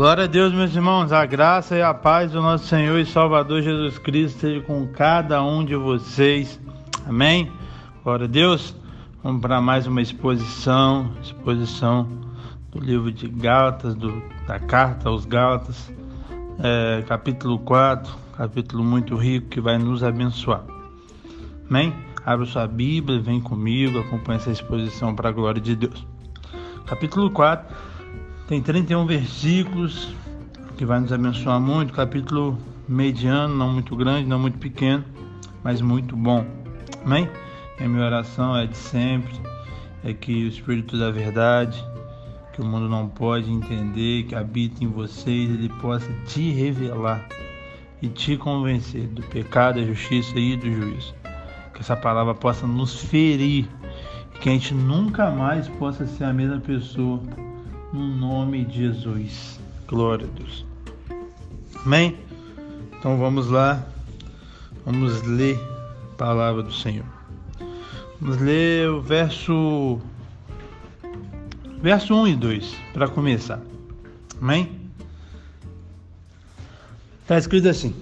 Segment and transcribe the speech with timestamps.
[0.00, 1.12] Glória a Deus, meus irmãos.
[1.12, 5.44] A graça e a paz do nosso Senhor e Salvador Jesus Cristo esteja com cada
[5.44, 6.58] um de vocês.
[7.06, 7.52] Amém?
[8.02, 8.74] Glória a Deus.
[9.22, 12.08] Vamos para mais uma exposição, exposição
[12.72, 15.92] do livro de Gálatas, do, da carta aos Gálatas,
[16.62, 20.64] é, capítulo 4, capítulo muito rico que vai nos abençoar.
[21.68, 21.94] Amém?
[22.24, 26.06] Abra sua Bíblia, vem comigo, acompanhe essa exposição para a glória de Deus.
[26.86, 27.89] Capítulo 4
[28.50, 30.12] tem 31 versículos
[30.76, 31.92] que vai nos abençoar muito.
[31.92, 35.04] Capítulo mediano, não muito grande, não muito pequeno,
[35.62, 36.44] mas muito bom.
[37.04, 37.30] Amém?
[37.78, 39.32] E a minha oração é de sempre,
[40.02, 41.80] é que o Espírito da Verdade,
[42.52, 47.24] que o mundo não pode entender, que habita em vocês, ele possa te revelar
[48.02, 51.14] e te convencer do pecado, da justiça e do juízo.
[51.72, 53.68] Que essa palavra possa nos ferir
[54.34, 57.22] e que a gente nunca mais possa ser a mesma pessoa
[57.92, 59.58] no nome de Jesus.
[59.86, 60.64] Glória a Deus.
[61.84, 62.16] Amém?
[62.98, 63.84] Então vamos lá,
[64.84, 65.58] vamos ler
[66.12, 67.06] a palavra do Senhor.
[68.20, 69.98] Vamos ler o verso,
[71.80, 73.60] verso 1 e 2 para começar.
[74.40, 74.70] Amém?
[77.22, 77.94] Está escrito assim: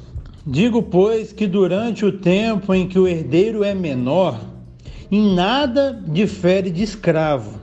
[0.47, 4.41] Digo, pois, que durante o tempo em que o herdeiro é menor,
[5.11, 7.61] em nada difere de escravo,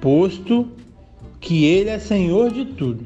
[0.00, 0.68] posto
[1.42, 3.04] que ele é senhor de tudo.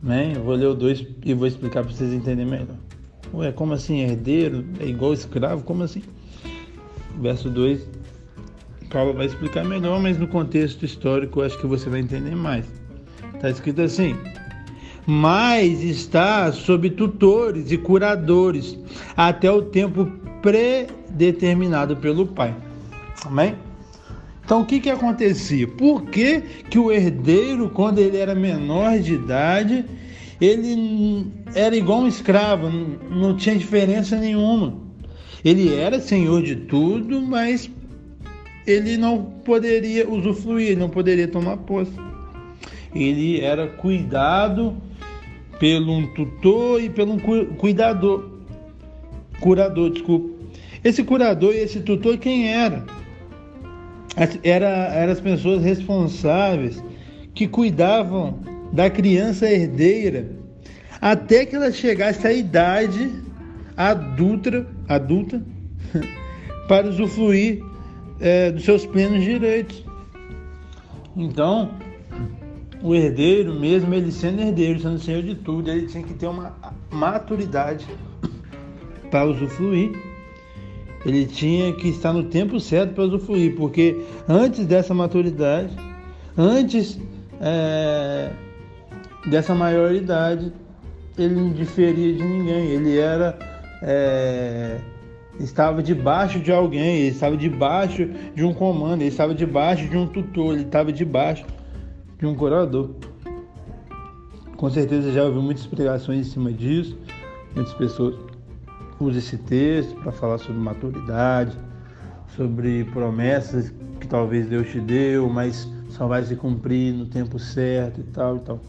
[0.00, 0.32] Né?
[0.36, 2.76] Eu vou ler o 2 e vou explicar para vocês entenderem melhor.
[3.34, 4.64] Ué, como assim herdeiro?
[4.80, 5.64] É igual escravo?
[5.64, 6.02] Como assim?
[7.20, 7.86] Verso 2,
[8.88, 12.64] Paulo vai explicar melhor, mas no contexto histórico eu acho que você vai entender mais.
[13.34, 14.16] Está escrito assim:
[15.04, 18.78] Mas está sob tutores e curadores
[19.16, 20.06] até o tempo
[20.40, 22.54] predeterminado pelo Pai.
[23.26, 23.56] Amém?
[24.48, 25.68] Então o que, que acontecia?
[25.68, 29.84] Por que, que o herdeiro, quando ele era menor de idade,
[30.40, 32.70] ele era igual um escravo,
[33.10, 34.72] não tinha diferença nenhuma.
[35.44, 37.70] Ele era senhor de tudo, mas
[38.66, 41.92] ele não poderia usufruir, não poderia tomar posse.
[42.94, 44.74] Ele era cuidado
[45.60, 48.30] pelo um tutor e pelo um cuidador,
[49.40, 50.30] curador, desculpa.
[50.82, 52.96] Esse curador e esse tutor quem era?
[54.42, 56.82] Era, eram as pessoas responsáveis
[57.34, 58.40] que cuidavam
[58.72, 60.30] da criança herdeira
[61.00, 63.10] até que ela chegasse à idade
[63.76, 65.42] adulta, adulta
[66.66, 67.62] para usufruir
[68.20, 69.84] é, dos seus plenos direitos.
[71.16, 71.70] Então,
[72.82, 76.56] o herdeiro, mesmo ele sendo herdeiro, sendo senhor de tudo, ele tinha que ter uma
[76.90, 77.86] maturidade
[79.10, 80.07] para usufruir
[81.04, 85.74] ele tinha que estar no tempo certo para usufruir, porque antes dessa maturidade,
[86.36, 86.98] antes
[87.40, 88.30] é,
[89.30, 90.52] dessa maioridade,
[91.16, 93.38] ele não diferia de ninguém, ele era
[93.82, 94.78] é,
[95.38, 100.06] estava debaixo de alguém, ele estava debaixo de um comando, ele estava debaixo de um
[100.06, 101.44] tutor, ele estava debaixo
[102.18, 102.90] de um curador.
[104.56, 106.98] Com certeza já ouviu muitas pregações em cima disso,
[107.54, 108.16] muitas pessoas
[109.00, 111.56] usa esse texto para falar sobre maturidade,
[112.36, 118.00] sobre promessas que talvez Deus te deu, mas só vai se cumprir no tempo certo
[118.00, 118.60] e tal e tal.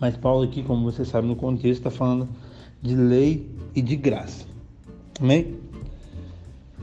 [0.00, 2.28] Mas Paulo aqui, como você sabe no contexto, está falando
[2.80, 4.44] de lei e de graça.
[5.20, 5.56] Amém?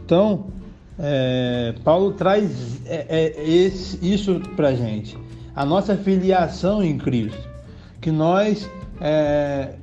[0.06, 0.48] Então,
[0.98, 5.18] é, Paulo traz é, é, esse, isso para gente.
[5.56, 7.50] A nossa filiação em Cristo.
[8.00, 8.70] Que nós
[9.02, 9.76] é,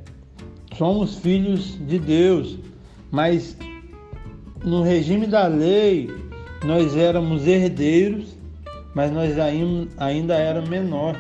[0.76, 2.58] somos filhos de Deus,
[3.10, 3.56] mas
[4.64, 6.10] no regime da lei
[6.64, 8.36] nós éramos herdeiros,
[8.94, 9.34] mas nós
[9.98, 11.16] ainda éramos menor.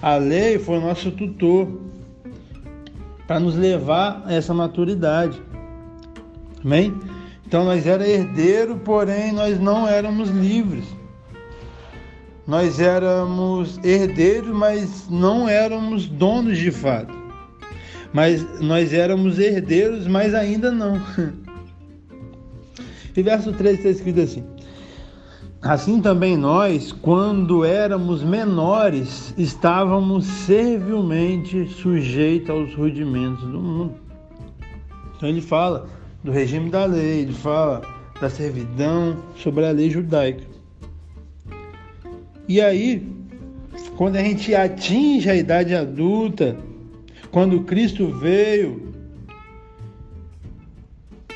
[0.00, 1.68] A lei foi nosso tutor
[3.26, 5.40] para nos levar a essa maturidade.
[6.64, 6.94] Amém?
[7.46, 10.84] Então nós era herdeiro, porém nós não éramos livres.
[12.46, 17.17] Nós éramos herdeiros, mas não éramos donos de fato
[18.12, 21.00] mas nós éramos herdeiros, mas ainda não.
[23.16, 24.44] E verso 3 está escrito assim:
[25.60, 33.94] Assim também nós, quando éramos menores, estávamos servilmente sujeitos aos rudimentos do mundo.
[35.16, 35.88] Então ele fala
[36.22, 37.82] do regime da lei, ele fala
[38.20, 40.44] da servidão sobre a lei judaica.
[42.46, 43.04] E aí,
[43.96, 46.56] quando a gente atinge a idade adulta,
[47.30, 48.94] quando Cristo veio,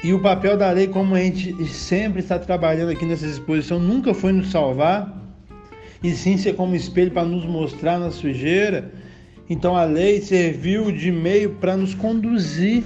[0.02, 4.12] e o papel da lei, como a gente sempre está trabalhando aqui nessa exposição, nunca
[4.12, 5.20] foi nos salvar.
[6.02, 8.92] e sim ser como espelho para nos mostrar na sujeira.
[9.48, 12.82] Então a lei serviu de meio para nos conduzir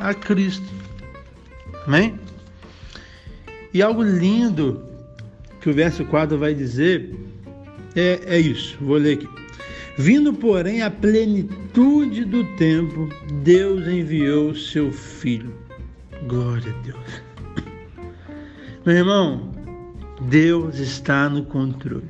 [0.00, 0.64] a Cristo.
[1.86, 2.14] Amém?
[3.74, 4.82] E algo lindo
[5.60, 7.14] que o verso 4 vai dizer
[7.94, 8.78] é, é isso.
[8.80, 9.43] Vou ler aqui.
[9.96, 13.08] Vindo, porém, a plenitude do tempo,
[13.42, 15.54] Deus enviou seu filho.
[16.26, 17.22] Glória a Deus.
[18.84, 19.52] Meu irmão,
[20.22, 22.08] Deus está no controle.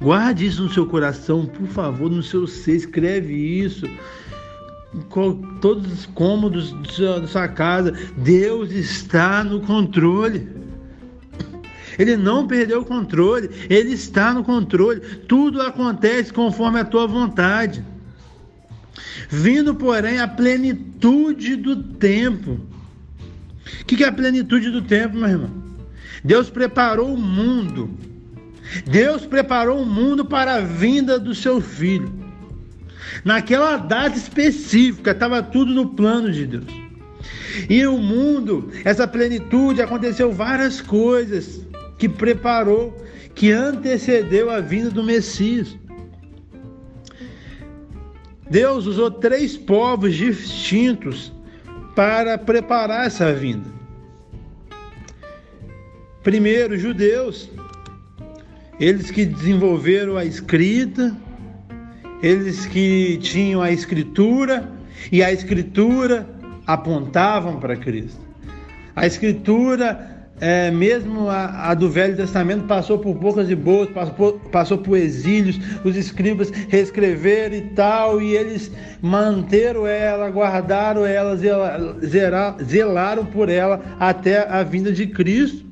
[0.00, 3.86] Guarde isso no seu coração, por favor, no seu ser, escreve isso.
[5.60, 10.48] Todos os cômodos da sua casa, Deus está no controle.
[11.98, 15.00] Ele não perdeu o controle, ele está no controle.
[15.28, 17.84] Tudo acontece conforme a tua vontade.
[19.28, 22.60] Vindo, porém, a plenitude do tempo.
[23.80, 25.50] O que é a plenitude do tempo, meu irmão?
[26.22, 27.90] Deus preparou o mundo.
[28.86, 32.12] Deus preparou o mundo para a vinda do seu filho.
[33.24, 36.86] Naquela data específica, estava tudo no plano de Deus.
[37.70, 41.65] E o mundo, essa plenitude, aconteceu várias coisas
[41.98, 42.96] que preparou,
[43.34, 45.76] que antecedeu a vinda do Messias.
[48.48, 51.32] Deus usou três povos distintos
[51.94, 53.76] para preparar essa vinda.
[56.22, 57.50] Primeiro, judeus,
[58.78, 61.16] eles que desenvolveram a escrita,
[62.22, 64.70] eles que tinham a escritura
[65.10, 66.28] e a escritura
[66.66, 68.20] apontavam para Cristo.
[68.94, 74.38] A escritura é, mesmo a, a, do Velho Testamento passou por bocas e boas, passou,
[74.52, 82.56] passou por exílios, os escribas reescreveram e tal, e eles manteram ela, guardaram ela, zelaram,
[82.62, 85.64] zelaram por ela até a vinda de Cristo.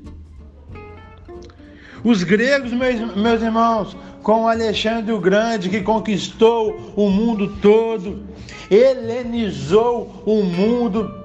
[2.03, 8.23] Os gregos, meus, meus irmãos, com Alexandre o Grande, que conquistou o mundo todo,
[8.71, 11.23] helenizou o mundo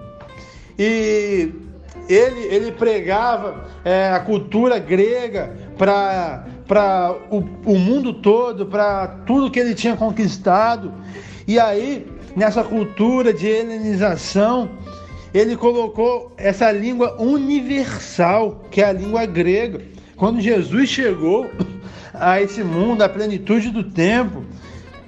[0.78, 1.52] e
[2.08, 9.60] ele, ele pregava é, a cultura grega para o, o mundo todo, para tudo que
[9.60, 10.92] ele tinha conquistado.
[11.48, 14.70] E aí, nessa cultura de helenização,
[15.34, 19.82] ele colocou essa língua universal, que é a língua grega.
[20.16, 21.50] Quando Jesus chegou
[22.14, 24.44] a esse mundo, a plenitude do tempo,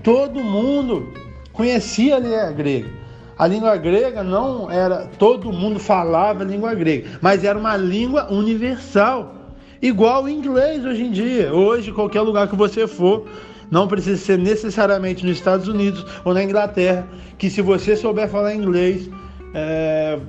[0.03, 1.11] todo mundo
[1.51, 3.00] conhecia a língua grega.
[3.41, 8.31] A língua grega não era todo mundo falava a língua grega, mas era uma língua
[8.31, 9.33] universal,
[9.81, 11.51] igual o inglês hoje em dia.
[11.51, 13.25] Hoje, qualquer lugar que você for,
[13.71, 17.07] não precisa ser necessariamente nos Estados Unidos ou na Inglaterra,
[17.39, 19.09] que se você souber falar inglês,
[19.55, 20.19] é,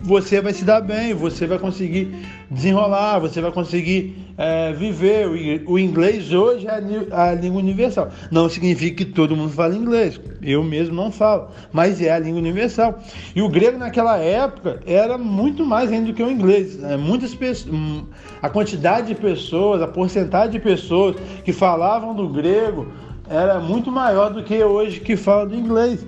[0.00, 5.62] você vai se dar bem, você vai conseguir desenrolar, você vai conseguir é, viver.
[5.66, 6.74] O inglês hoje é
[7.10, 8.08] a língua universal.
[8.30, 10.20] Não significa que todo mundo fala inglês.
[10.40, 13.00] Eu mesmo não falo, mas é a língua universal.
[13.34, 16.82] E o grego naquela época era muito mais ainda do que o inglês.
[16.82, 18.04] É, muitas pessoas, hum,
[18.40, 22.86] a quantidade de pessoas, a porcentagem de pessoas que falavam do grego
[23.28, 26.06] era muito maior do que hoje que fala do inglês.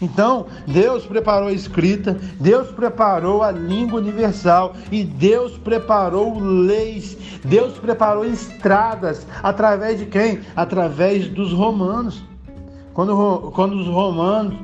[0.00, 7.76] Então, Deus preparou a escrita, Deus preparou a língua universal e Deus preparou leis, Deus
[7.78, 10.40] preparou estradas através de quem?
[10.56, 12.22] Através dos romanos.
[12.94, 14.58] Quando, quando os romanos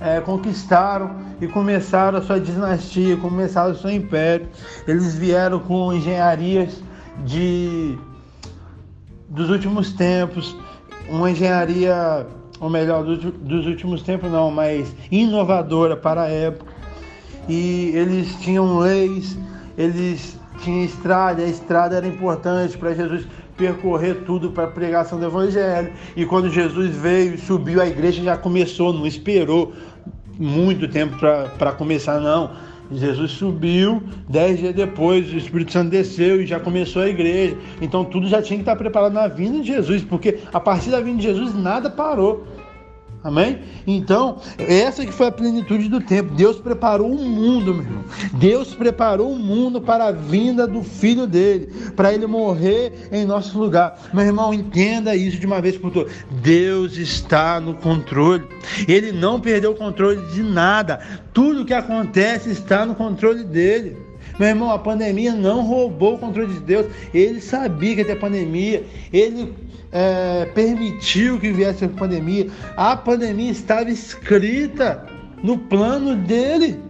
[0.00, 1.10] é, conquistaram
[1.40, 4.48] e começaram a sua dinastia, começaram o seu império,
[4.86, 6.82] eles vieram com engenharias
[7.24, 7.98] de
[9.28, 10.54] dos últimos tempos,
[11.08, 12.26] uma engenharia
[12.62, 16.72] ou melhor, dos últimos tempos não, mas inovadora para a época.
[17.48, 19.36] E eles tinham leis,
[19.76, 23.26] eles tinham estrada, a estrada era importante para Jesus
[23.56, 25.92] percorrer tudo para a pregação do Evangelho.
[26.14, 29.72] E quando Jesus veio subiu, a igreja já começou, não esperou
[30.38, 32.52] muito tempo para começar, não.
[32.90, 37.56] Jesus subiu, dez dias depois o Espírito Santo desceu e já começou a igreja.
[37.80, 41.00] Então tudo já tinha que estar preparado na vinda de Jesus, porque a partir da
[41.00, 42.44] vinda de Jesus nada parou.
[43.24, 43.60] Amém?
[43.86, 46.34] Então, essa que foi a plenitude do tempo.
[46.34, 48.04] Deus preparou o mundo, meu irmão.
[48.34, 53.56] Deus preparou o mundo para a vinda do filho dele, para ele morrer em nosso
[53.58, 53.96] lugar.
[54.12, 56.12] Meu irmão, entenda isso de uma vez por todas.
[56.42, 58.44] Deus está no controle.
[58.88, 60.98] Ele não perdeu o controle de nada.
[61.32, 64.11] Tudo que acontece está no controle dele.
[64.38, 66.86] Meu irmão, a pandemia não roubou o controle de Deus.
[67.12, 68.84] Ele sabia que ia ter pandemia.
[69.12, 69.52] Ele
[69.90, 72.48] é, permitiu que viesse a pandemia.
[72.76, 75.06] A pandemia estava escrita
[75.42, 76.80] no plano dele.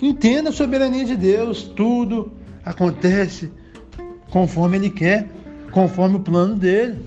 [0.00, 1.64] Entenda a soberania de Deus.
[1.64, 2.32] Tudo
[2.64, 3.50] acontece
[4.30, 5.28] conforme ele quer.
[5.70, 6.98] conforme o plano dele.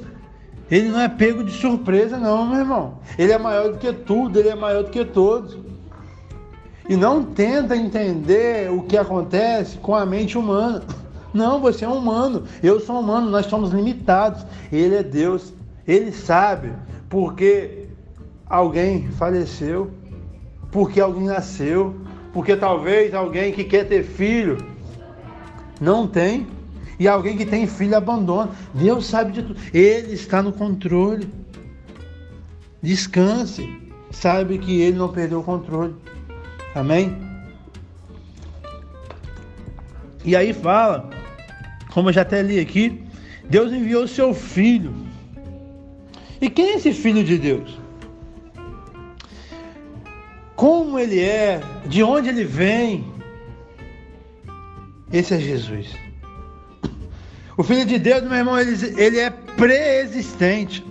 [0.69, 2.99] Ele não é pego de surpresa, não, meu irmão.
[3.17, 5.57] Ele é maior do que tudo, ele é maior do que todos.
[6.91, 10.83] E não tenta entender o que acontece com a mente humana.
[11.33, 14.45] Não, você é humano, eu sou humano, nós somos limitados.
[14.69, 15.53] Ele é Deus,
[15.87, 16.73] ele sabe
[17.07, 17.85] porque
[18.45, 19.89] alguém faleceu,
[20.69, 21.95] porque alguém nasceu,
[22.33, 24.57] porque talvez alguém que quer ter filho
[25.79, 26.45] não tem,
[26.99, 28.51] e alguém que tem filho abandona.
[28.73, 31.29] Deus sabe de tudo, Ele está no controle.
[32.81, 33.79] Descanse,
[34.11, 35.95] sabe que Ele não perdeu o controle.
[36.73, 37.17] Amém?
[40.23, 41.09] E aí fala,
[41.91, 43.03] como eu já até li aqui,
[43.49, 44.93] Deus enviou seu filho.
[46.39, 47.79] E quem é esse filho de Deus?
[50.55, 51.61] Como ele é?
[51.85, 53.05] De onde ele vem?
[55.11, 55.87] Esse é Jesus.
[57.57, 60.85] O Filho de Deus, meu irmão, ele, ele é pré-existente.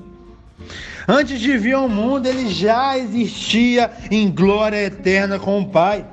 [1.11, 6.07] Antes de vir ao mundo, ele já existia em glória eterna com o Pai.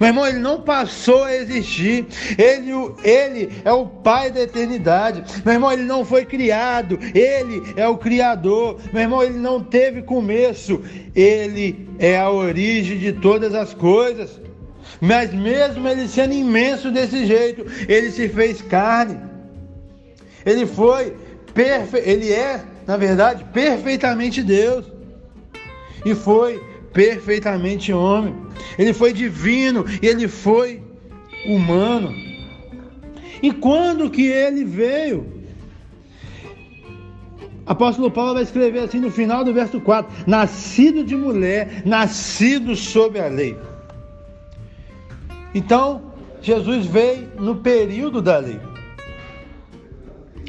[0.00, 2.06] Meu irmão, ele não passou a existir.
[2.38, 2.72] Ele,
[3.04, 5.22] ele é o Pai da eternidade.
[5.44, 6.98] Meu irmão, ele não foi criado.
[7.14, 8.80] Ele é o Criador.
[8.94, 10.82] Meu irmão, ele não teve começo.
[11.14, 14.40] Ele é a origem de todas as coisas.
[15.02, 19.18] Mas mesmo ele sendo imenso desse jeito, ele se fez carne.
[20.46, 21.14] Ele foi
[21.52, 24.84] perfeito, ele é, na verdade, perfeitamente Deus.
[26.04, 26.60] E foi
[26.92, 28.34] perfeitamente homem.
[28.76, 30.82] Ele foi divino e ele foi
[31.46, 32.12] humano.
[33.40, 35.24] E quando que ele veio?
[37.64, 43.20] Apóstolo Paulo vai escrever assim no final do verso 4: Nascido de mulher, nascido sob
[43.20, 43.56] a lei.
[45.54, 46.10] Então,
[46.42, 48.58] Jesus veio no período da lei.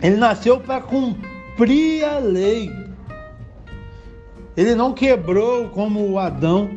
[0.01, 1.30] Ele nasceu para cumprir
[2.03, 2.71] a lei.
[4.55, 6.69] Ele não quebrou como o Adão,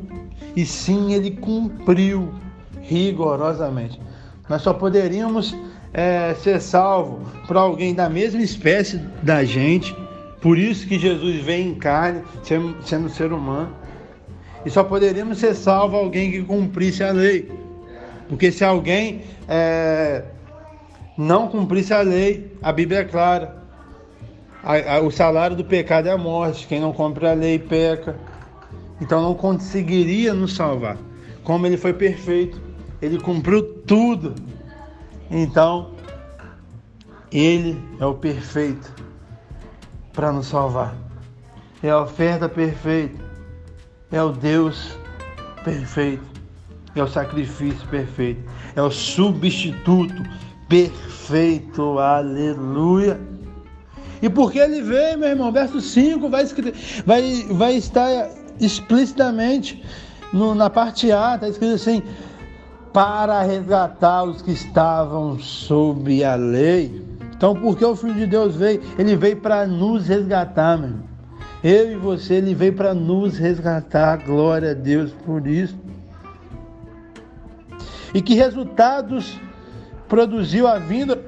[0.54, 2.32] e sim ele cumpriu
[2.80, 4.00] rigorosamente.
[4.48, 5.56] Nós só poderíamos
[5.92, 9.96] é, ser salvo por alguém da mesma espécie da gente,
[10.40, 13.74] por isso que Jesus veio em carne, sendo, ser humano.
[14.66, 17.50] E só poderíamos ser salvo alguém que cumprisse a lei.
[18.28, 20.24] Porque se alguém é,
[21.16, 23.63] não cumprisse a lei, a Bíblia é clara.
[24.64, 26.66] A, a, o salário do pecado é a morte.
[26.66, 28.18] Quem não cumpre a lei peca.
[29.00, 30.97] Então não conseguiria nos salvar.
[31.42, 32.61] Como ele foi perfeito,
[33.02, 34.35] ele cumpriu tudo.
[35.30, 35.90] Então,
[37.30, 38.92] ele é o perfeito
[40.12, 40.97] para nos salvar.
[41.83, 43.23] É a oferta perfeita.
[44.11, 44.97] É o Deus
[45.64, 46.35] perfeito
[46.94, 48.42] é o sacrifício perfeito,
[48.76, 50.23] é o substituto
[50.68, 53.21] perfeito, aleluia.
[54.23, 56.44] E porque ele veio, meu irmão, verso 5 vai,
[57.04, 58.30] vai, vai estar
[58.61, 59.83] explicitamente
[60.33, 62.02] no, na parte A, está escrito assim:
[62.92, 67.02] para resgatar os que estavam sob a lei.
[67.37, 68.80] Então, porque o Filho de Deus veio?
[68.99, 71.14] Ele veio para nos resgatar, meu irmão.
[71.62, 74.18] Eu e você, ele veio para nos resgatar.
[74.18, 75.75] Glória a Deus por isso.
[78.12, 79.40] E que resultados
[80.09, 81.21] produziu a vinda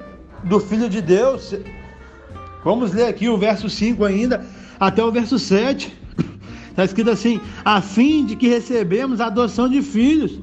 [0.43, 1.55] do Filho de Deus?
[2.63, 4.45] Vamos ler aqui o verso 5 ainda,
[4.79, 5.93] até o verso 7.
[6.69, 10.39] Está escrito assim: a fim de que recebemos a adoção de filhos.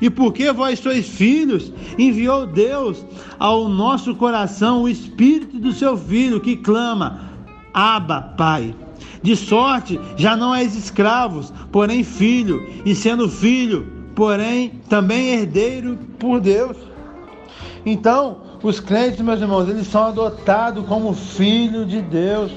[0.00, 3.04] E porque vós sois filhos, enviou Deus
[3.38, 7.30] ao nosso coração o Espírito do seu Filho, que clama:
[7.72, 8.74] Abba, Pai.
[9.22, 16.40] De sorte, já não és escravos, porém filho, e sendo filho, porém também herdeiro por
[16.40, 16.76] Deus.
[17.84, 22.52] Então, os crentes, meus irmãos, eles são adotados como filho de Deus.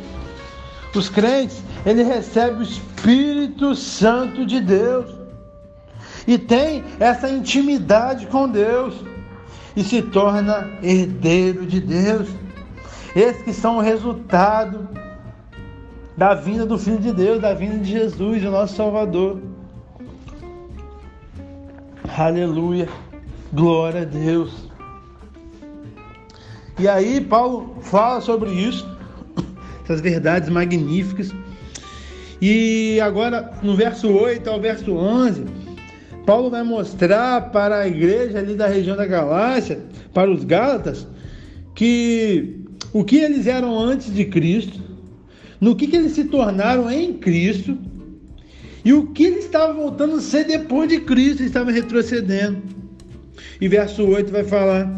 [0.96, 5.06] Os crentes, ele recebe o Espírito Santo de Deus
[6.28, 8.96] e tem essa intimidade com Deus
[9.76, 12.28] e se torna herdeiro de Deus.
[13.16, 14.90] Esses que são o resultado
[16.18, 19.40] da vinda do Filho de Deus, da vinda de Jesus, o nosso Salvador.
[22.18, 22.90] Aleluia.
[23.54, 24.69] Glória a Deus.
[26.80, 28.88] E aí Paulo fala sobre isso,
[29.84, 31.30] essas verdades magníficas.
[32.42, 35.44] E agora no verso 8 ao verso 11,
[36.26, 39.80] Paulo vai mostrar para a igreja ali da região da Galácia,
[40.14, 41.06] para os Gálatas,
[41.76, 44.80] que o que eles eram antes de Cristo,
[45.60, 47.78] no que, que eles se tornaram em Cristo
[48.86, 52.62] e o que ele estava voltando a ser depois de Cristo, ele estava retrocedendo.
[53.60, 54.98] E verso 8 vai falar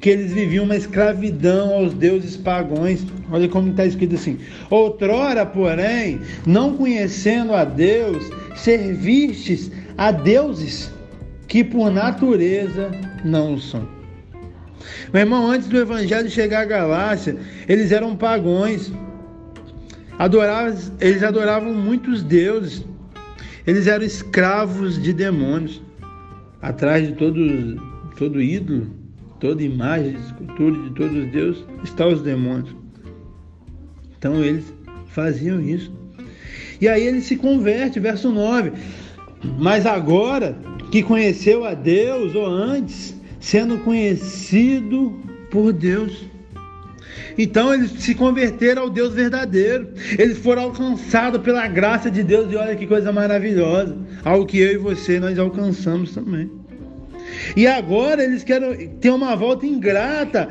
[0.00, 3.06] que eles viviam uma escravidão aos deuses pagões.
[3.30, 4.38] Olha como está escrito assim:
[4.70, 10.90] Outrora, porém, não conhecendo a Deus, servistes a deuses
[11.46, 12.90] que por natureza
[13.24, 13.86] não são.
[15.12, 17.36] Meu irmão, antes do evangelho chegar à Galácia,
[17.68, 18.90] eles eram pagões.
[20.18, 22.84] Adoravam, eles adoravam muitos deuses.
[23.66, 25.82] Eles eram escravos de demônios.
[26.62, 27.36] Atrás de todo,
[28.16, 28.99] todo ídolo,
[29.40, 32.76] toda imagem, escultura de todos os deuses, estão os demônios.
[34.16, 34.72] Então eles
[35.06, 35.90] faziam isso.
[36.80, 38.72] E aí ele se converte, verso 9.
[39.58, 40.56] Mas agora
[40.90, 45.18] que conheceu a Deus, ou antes, sendo conhecido
[45.50, 46.24] por Deus.
[47.38, 49.88] Então eles se converteram ao Deus verdadeiro.
[50.18, 52.52] Eles foram alcançados pela graça de Deus.
[52.52, 53.96] E olha que coisa maravilhosa.
[54.22, 56.59] Algo que eu e você nós alcançamos também.
[57.56, 60.48] E agora eles querem ter uma volta ingrata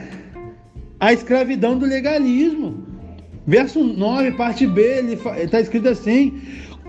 [0.99, 2.87] à escravidão do legalismo.
[3.47, 6.39] Verso 9, parte B, ele está escrito assim: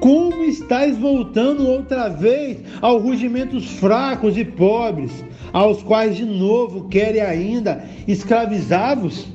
[0.00, 7.20] como estáis voltando outra vez aos rugimentos fracos e pobres, aos quais de novo querem
[7.20, 9.28] ainda escravizar-vos?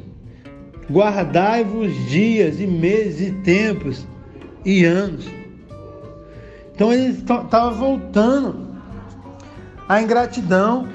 [0.91, 4.05] Guardai-vos dias e meses e tempos
[4.63, 5.25] e anos.
[6.73, 8.64] Então ele estava voltando
[9.87, 10.87] à ingratidão,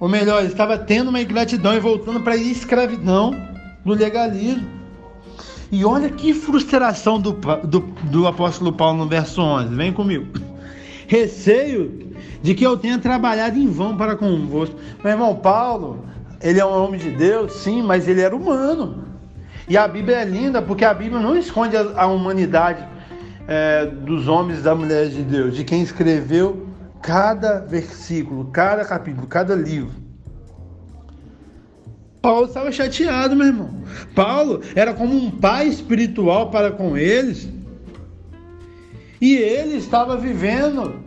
[0.00, 3.34] ou melhor, ele estava tendo uma ingratidão e voltando para a escravidão
[3.84, 4.68] do legalismo.
[5.70, 9.74] E olha que frustração do, do, do apóstolo Paulo no verso 11.
[9.74, 10.26] Vem comigo.
[11.08, 14.76] Receio de que eu tenha trabalhado em vão para convosco.
[15.02, 16.04] Meu irmão Paulo,
[16.40, 19.04] ele é um homem de Deus, sim, mas ele era humano.
[19.68, 22.86] E a Bíblia é linda porque a Bíblia não esconde a, a humanidade
[23.48, 26.73] é, dos homens e das mulheres de Deus, de quem escreveu
[27.04, 29.92] cada versículo, cada capítulo, cada livro.
[32.22, 33.82] Paulo estava chateado, meu irmão.
[34.14, 37.46] Paulo era como um pai espiritual para com eles.
[39.20, 40.98] E ele estava vivendo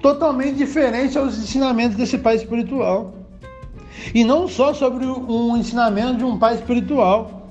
[0.00, 3.14] totalmente diferente aos ensinamentos desse pai espiritual.
[4.14, 7.50] E não só sobre um ensinamento de um pai espiritual,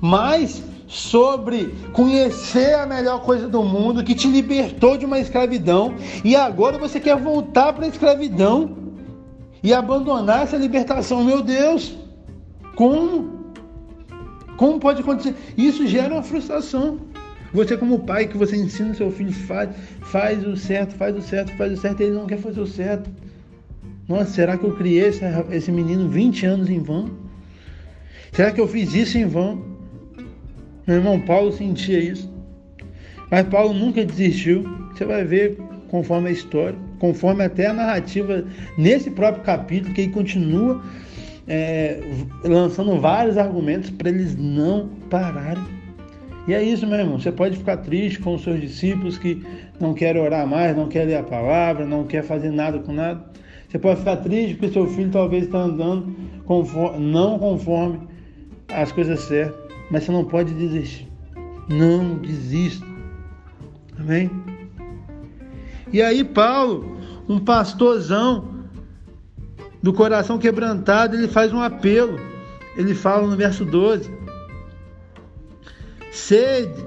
[0.00, 0.62] mas
[0.92, 6.76] sobre conhecer a melhor coisa do mundo que te libertou de uma escravidão e agora
[6.76, 8.76] você quer voltar para a escravidão
[9.62, 11.24] e abandonar essa libertação.
[11.24, 11.96] Meu Deus,
[12.76, 13.54] como?
[14.58, 15.34] Como pode acontecer?
[15.56, 16.98] Isso gera uma frustração.
[17.54, 19.70] Você como pai que você ensina seu filho faz,
[20.02, 23.08] faz o certo, faz o certo, faz o certo, ele não quer fazer o certo.
[24.06, 27.08] Nossa, será que eu criei esse, esse menino 20 anos em vão?
[28.30, 29.71] Será que eu fiz isso em vão?
[30.86, 32.32] Meu irmão Paulo sentia isso.
[33.30, 34.64] Mas Paulo nunca desistiu.
[34.92, 38.44] Você vai ver conforme a história, conforme até a narrativa
[38.78, 40.82] nesse próprio capítulo, que ele continua
[41.46, 42.00] é,
[42.44, 45.62] lançando vários argumentos para eles não pararem.
[46.46, 47.20] E é isso, meu irmão.
[47.20, 49.42] Você pode ficar triste com os seus discípulos que
[49.78, 53.24] não querem orar mais, não querem ler a palavra, não quer fazer nada com nada.
[53.68, 56.14] Você pode ficar triste porque seu filho talvez está andando
[56.44, 58.00] conforme, não conforme
[58.68, 59.61] as coisas certas,
[59.92, 61.06] mas você não pode desistir.
[61.68, 62.84] Não desista.
[63.98, 64.30] Amém?
[65.92, 66.96] E aí, Paulo,
[67.28, 68.64] um pastorzão
[69.82, 72.18] do coração quebrantado, ele faz um apelo.
[72.74, 74.10] Ele fala no verso 12:
[76.10, 76.82] Sede,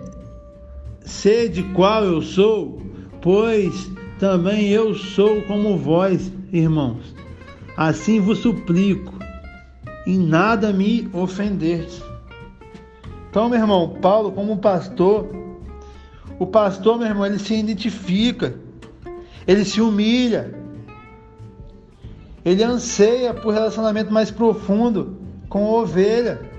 [1.02, 2.82] sede qual eu sou,
[3.22, 7.14] pois também eu sou como vós, irmãos.
[7.78, 9.14] Assim vos suplico,
[10.08, 12.02] em nada me ofenderdes.
[13.36, 15.28] Então, meu irmão, Paulo, como pastor,
[16.40, 18.56] o pastor, meu irmão, ele se identifica
[19.46, 20.58] ele se humilha.
[22.46, 25.18] Ele anseia por relacionamento mais profundo
[25.50, 26.50] com a ovelha.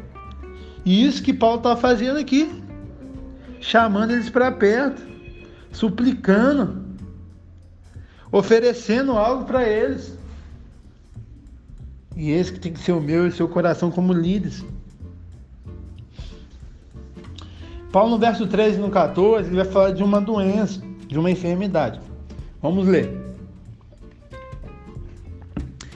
[0.85, 2.63] E isso que Paulo está fazendo aqui.
[3.59, 5.01] Chamando eles para perto,
[5.73, 6.85] suplicando,
[8.31, 10.15] oferecendo algo para eles.
[12.15, 14.63] E esse que tem que ser o meu e o seu coração como líderes.
[17.97, 21.31] Paulo no verso 13 e no 14, ele vai falar de uma doença, de uma
[21.31, 21.99] enfermidade.
[22.61, 23.11] Vamos ler.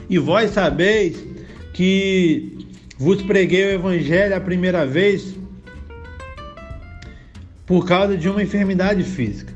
[0.09, 1.23] E vós sabeis
[1.75, 2.57] que
[2.97, 5.35] vos preguei o evangelho a primeira vez
[7.67, 9.53] por causa de uma enfermidade física.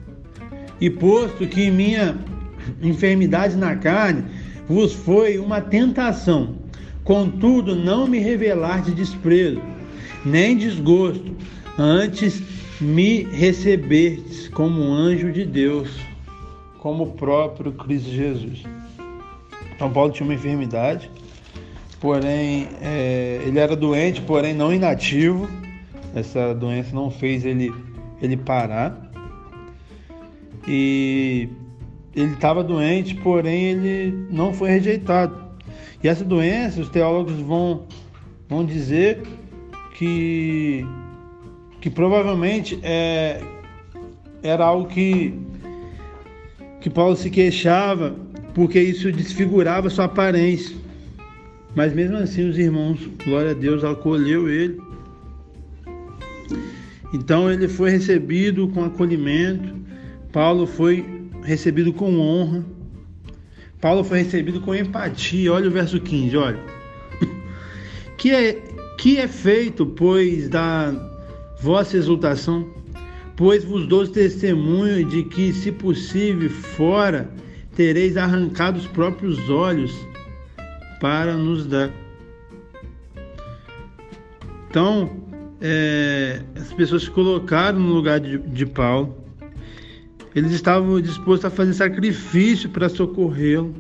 [0.80, 2.16] E posto que minha
[2.80, 4.24] enfermidade na carne
[4.70, 6.58] vos foi uma tentação,
[7.04, 9.64] contudo não me revelar de desprezo,
[10.24, 11.34] nem desgosto,
[11.78, 12.42] antes
[12.80, 15.90] me receberdes como anjo de Deus
[16.80, 18.64] como o próprio Cristo Jesus.
[19.76, 21.10] Então Paulo tinha uma enfermidade
[22.06, 25.50] porém é, ele era doente, porém não inativo.
[26.14, 27.74] Essa doença não fez ele,
[28.22, 29.10] ele parar.
[30.68, 31.50] E
[32.16, 35.36] ele estava doente, porém ele não foi rejeitado.
[36.04, 37.88] E essa doença, os teólogos vão,
[38.48, 39.24] vão dizer
[39.96, 40.86] que,
[41.86, 43.40] que provavelmente é,
[44.42, 45.40] era algo que,
[46.82, 48.16] que Paulo se queixava,
[48.56, 50.76] porque isso desfigurava sua aparência.
[51.76, 54.82] Mas mesmo assim, os irmãos, glória a Deus, acolheu ele.
[57.14, 59.76] Então ele foi recebido com acolhimento.
[60.32, 61.06] Paulo foi
[61.44, 62.66] recebido com honra.
[63.80, 65.54] Paulo foi recebido com empatia.
[65.54, 66.60] Olha o verso 15, olha.
[68.18, 68.54] Que é,
[68.98, 71.14] que é feito, pois, da
[71.60, 72.70] vossa exultação?
[73.36, 77.30] Pois vos dou testemunho de que, se possível, fora
[77.76, 79.94] tereis arrancado os próprios olhos
[81.02, 81.92] para nos dar.
[84.70, 85.26] Então,
[85.62, 89.16] é, as pessoas se colocaram no lugar de, de Paulo.
[90.34, 93.74] Eles estavam dispostos a fazer sacrifício para socorrê-lo.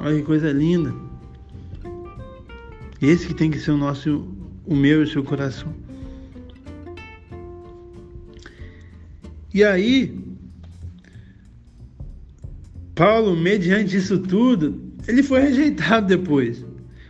[0.00, 0.94] Olha que coisa linda.
[3.00, 4.28] Esse que tem que ser o nosso,
[4.64, 5.85] o meu e o seu coração.
[9.56, 10.14] E aí,
[12.94, 16.62] Paulo, mediante isso tudo, ele foi rejeitado depois.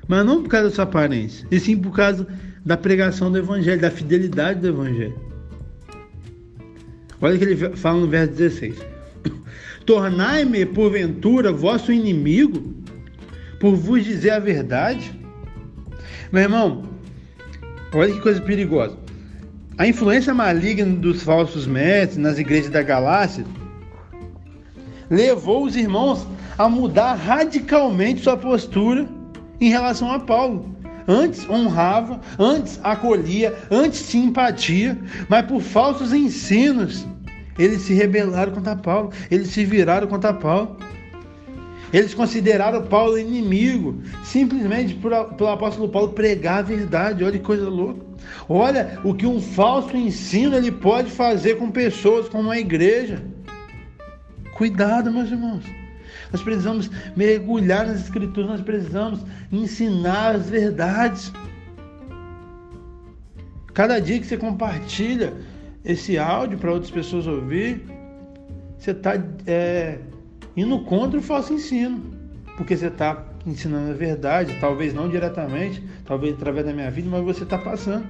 [0.06, 2.24] Mas não por causa da sua aparência, e sim por causa
[2.64, 5.20] da pregação do Evangelho, da fidelidade do Evangelho.
[7.20, 8.76] Olha o que ele fala no verso 16:
[9.84, 12.76] Tornai-me, porventura, vosso inimigo,
[13.58, 15.12] por vos dizer a verdade.
[16.30, 16.84] Meu irmão,
[17.92, 19.05] olha que coisa perigosa.
[19.78, 23.44] A influência maligna dos falsos mestres nas igrejas da Galácia
[25.10, 29.06] levou os irmãos a mudar radicalmente sua postura
[29.60, 30.74] em relação a Paulo.
[31.06, 37.06] Antes honrava, antes acolhia, antes simpatia, mas por falsos ensinos,
[37.58, 40.78] eles se rebelaram contra Paulo, eles se viraram contra Paulo.
[41.92, 47.22] Eles consideraram Paulo inimigo, simplesmente por, pelo apóstolo Paulo pregar a verdade.
[47.22, 48.04] Olha que coisa louca.
[48.48, 53.22] Olha o que um falso ensino ele pode fazer com pessoas, como a igreja.
[54.54, 55.64] Cuidado, meus irmãos.
[56.32, 59.20] Nós precisamos mergulhar nas escrituras, nós precisamos
[59.52, 61.32] ensinar as verdades.
[63.72, 65.34] Cada dia que você compartilha
[65.84, 67.84] esse áudio para outras pessoas ouvir,
[68.78, 69.98] você está é,
[70.56, 72.02] indo contra o falso ensino,
[72.56, 77.22] porque você está ensinando a verdade, talvez não diretamente, talvez através da minha vida, mas
[77.22, 78.04] você está passando.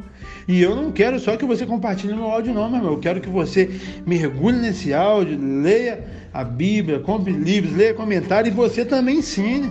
[0.48, 2.92] E eu não quero só que você compartilhe no áudio, não, meu irmão.
[2.92, 3.70] Eu quero que você
[4.06, 9.70] mergulhe nesse áudio, leia a Bíblia, compre livros, leia comentários e você também ensine.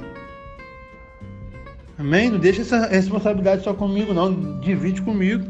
[1.97, 2.29] Amém?
[2.29, 4.59] Não deixa essa responsabilidade só comigo, não.
[4.59, 5.45] Divide comigo.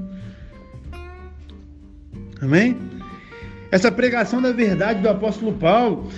[2.42, 2.78] Amém?
[3.72, 6.10] Essa pregação da verdade do apóstolo Paulo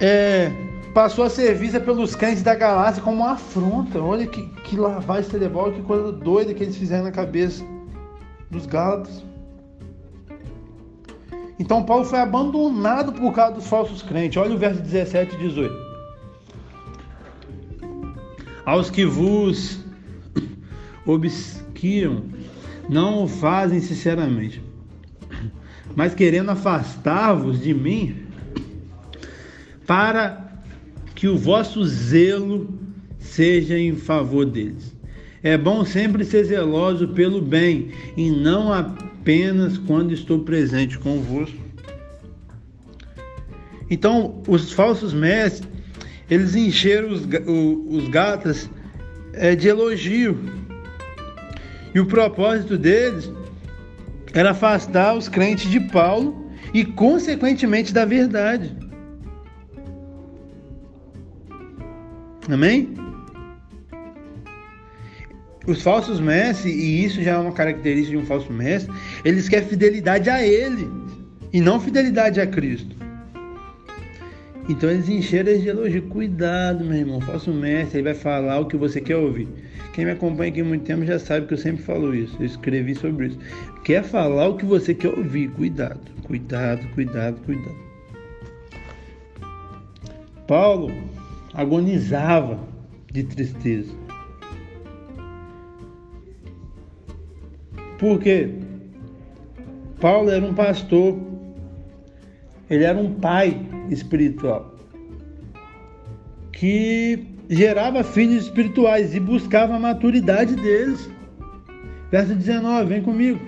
[0.00, 0.50] é,
[0.92, 4.00] passou a ser vista pelos crentes da Galácia como uma afronta.
[4.00, 7.64] Olha que, que lavagem cerebral, que coisa doida que eles fizeram na cabeça
[8.50, 9.24] dos Gálatas.
[11.58, 14.36] Então Paulo foi abandonado por causa dos falsos crentes.
[14.36, 15.86] Olha o verso 17 e 18.
[18.64, 19.80] Aos que vos
[21.06, 22.24] obsquiam,
[22.88, 24.62] não o fazem sinceramente,
[25.94, 28.25] mas querendo afastar-vos de mim,
[29.86, 30.62] para
[31.14, 32.68] que o vosso zelo
[33.18, 34.94] seja em favor deles.
[35.42, 41.56] É bom sempre ser zeloso pelo bem e não apenas quando estou presente convosco.
[43.88, 45.68] Então, os falsos mestres,
[46.28, 48.68] eles encheram os, os gatas
[49.32, 50.36] é, de elogio.
[51.94, 53.30] E o propósito deles
[54.34, 58.85] era afastar os crentes de Paulo e, consequentemente, da verdade.
[62.50, 62.94] Amém?
[65.66, 68.92] Os falsos mestres, e isso já é uma característica de um falso mestre,
[69.24, 70.88] eles querem fidelidade a ele
[71.52, 72.94] e não fidelidade a Cristo.
[74.68, 76.02] Então eles encheram de elogio.
[76.02, 79.48] Cuidado, meu irmão, falso mestre, ele vai falar o que você quer ouvir.
[79.92, 82.36] Quem me acompanha aqui há muito tempo já sabe que eu sempre falo isso.
[82.38, 83.38] Eu escrevi sobre isso.
[83.84, 85.50] Quer falar o que você quer ouvir.
[85.50, 87.86] Cuidado, cuidado, cuidado, cuidado.
[90.46, 90.92] Paulo
[91.56, 92.60] agonizava
[93.10, 93.92] de tristeza.
[97.98, 98.50] Porque
[99.98, 101.18] Paulo era um pastor,
[102.68, 104.76] ele era um pai espiritual
[106.52, 111.08] que gerava filhos espirituais e buscava a maturidade deles.
[112.10, 113.40] Verso 19, vem comigo.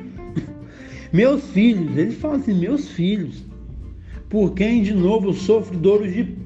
[1.12, 3.44] Meus filhos, ele fala assim: meus filhos,
[4.28, 6.36] por quem de novo sofre dores de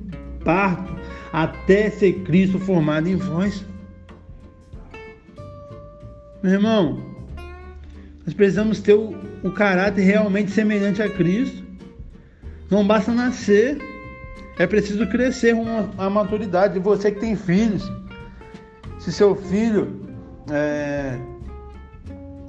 [0.45, 1.02] parto,
[1.33, 3.65] até ser Cristo formado em vós.
[6.43, 7.01] Meu irmão,
[8.25, 11.63] nós precisamos ter o, o caráter realmente semelhante a Cristo.
[12.71, 13.79] Não basta nascer,
[14.59, 16.79] é preciso crescer uma, a maturidade.
[16.79, 17.91] Você que tem filhos,
[18.99, 20.01] se seu filho
[20.51, 21.19] é,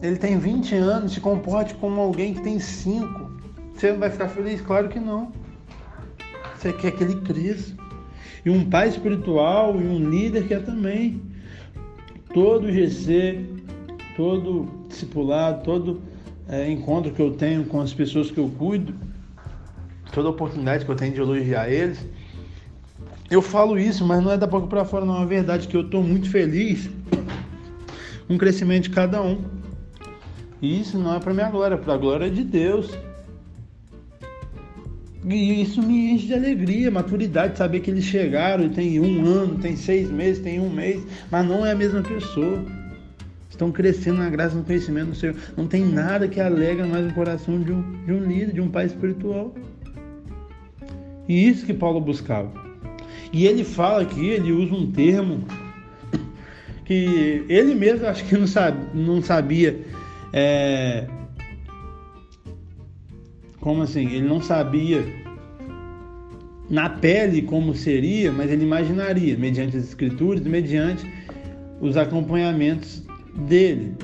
[0.01, 3.31] ele tem 20 anos, se comporte como alguém que tem 5,
[3.73, 4.61] você vai ficar feliz?
[4.61, 5.31] Claro que não.
[6.57, 7.82] Você quer que ele cresça.
[8.45, 11.21] E um pai espiritual e um líder quer também.
[12.33, 13.45] Todo GC,
[14.15, 16.01] todo discipulado, todo
[16.47, 18.93] é, encontro que eu tenho com as pessoas que eu cuido,
[20.11, 22.05] toda oportunidade que eu tenho de elogiar eles,
[23.29, 25.21] eu falo isso, mas não é da boca para fora, não.
[25.21, 26.89] É verdade que eu estou muito feliz
[28.27, 29.41] com o crescimento de cada um.
[30.61, 32.95] E isso não é para minha glória, é para a glória de Deus.
[35.25, 39.75] E isso me enche de alegria, maturidade, saber que eles chegaram, tem um ano, tem
[39.75, 42.63] seis meses, tem um mês, mas não é a mesma pessoa.
[43.49, 45.35] Estão crescendo na graça no conhecimento do Senhor.
[45.55, 48.69] Não tem nada que alegra mais o coração de um, de um líder, de um
[48.69, 49.53] pai espiritual.
[51.29, 52.51] E isso que Paulo buscava.
[53.31, 55.45] E ele fala aqui, ele usa um termo
[56.83, 59.79] que ele mesmo acho que não, sabe, não sabia.
[60.33, 61.07] É,
[63.63, 64.05] como assim?
[64.07, 65.05] Ele não sabia
[66.69, 71.09] na pele como seria, mas ele imaginaria, mediante as escrituras, mediante
[71.79, 73.01] os acompanhamentos
[73.47, 73.95] dele.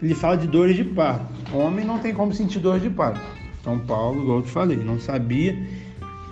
[0.00, 1.26] Ele fala de dores de parto.
[1.52, 3.20] O homem não tem como sentir dor de parto.
[3.60, 5.58] Então Paulo, igual eu te falei, não sabia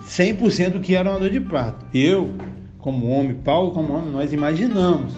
[0.05, 1.85] 100% do que era uma dor de parto.
[1.93, 2.31] Eu,
[2.77, 5.13] como homem, Paulo como homem, nós imaginamos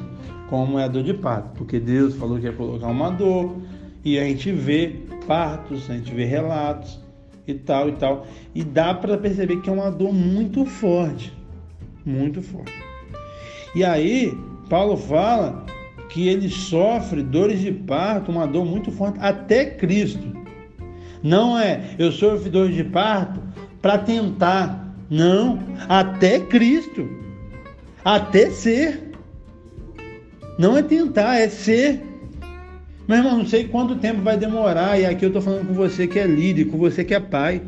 [0.49, 3.55] como é a dor de parto, porque Deus falou que ia colocar uma dor
[4.03, 4.95] e a gente vê
[5.27, 7.07] partos, a gente vê relatos
[7.51, 8.27] e tal e tal.
[8.53, 11.33] E dá para perceber que é uma dor muito forte,
[12.05, 12.73] muito forte.
[13.75, 14.35] E aí,
[14.69, 15.65] Paulo fala
[16.09, 20.37] que ele sofre dores de parto, uma dor muito forte até Cristo.
[21.21, 23.41] Não é eu sofro dores de parto
[23.81, 27.07] para tentar, não, até Cristo.
[28.03, 29.11] Até ser.
[30.57, 32.01] Não é tentar, é ser.
[33.09, 36.05] Meu irmão, não sei quanto tempo vai demorar, e aqui eu estou falando com você
[36.05, 37.59] que é líder, com você que é pai.